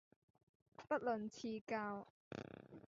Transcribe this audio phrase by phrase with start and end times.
[0.87, 2.07] 不吝賜教